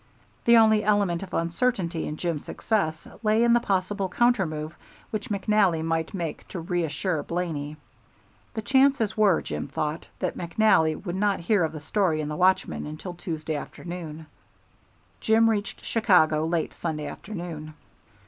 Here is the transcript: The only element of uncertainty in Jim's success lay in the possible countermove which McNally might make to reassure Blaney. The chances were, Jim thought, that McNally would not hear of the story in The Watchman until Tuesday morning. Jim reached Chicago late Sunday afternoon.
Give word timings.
The 0.45 0.57
only 0.57 0.83
element 0.83 1.21
of 1.21 1.31
uncertainty 1.31 2.07
in 2.07 2.17
Jim's 2.17 2.45
success 2.45 3.07
lay 3.21 3.43
in 3.43 3.53
the 3.53 3.59
possible 3.59 4.09
countermove 4.09 4.73
which 5.11 5.29
McNally 5.29 5.83
might 5.85 6.15
make 6.15 6.47
to 6.47 6.59
reassure 6.59 7.21
Blaney. 7.21 7.77
The 8.55 8.63
chances 8.63 9.15
were, 9.15 9.43
Jim 9.43 9.67
thought, 9.67 10.09
that 10.17 10.35
McNally 10.35 10.95
would 11.05 11.15
not 11.15 11.41
hear 11.41 11.63
of 11.63 11.71
the 11.71 11.79
story 11.79 12.19
in 12.19 12.29
The 12.29 12.35
Watchman 12.35 12.87
until 12.87 13.13
Tuesday 13.13 13.63
morning. 13.79 14.25
Jim 15.19 15.47
reached 15.47 15.85
Chicago 15.85 16.47
late 16.47 16.73
Sunday 16.73 17.05
afternoon. 17.05 17.75